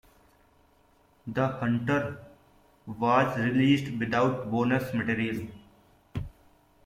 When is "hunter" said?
1.47-2.25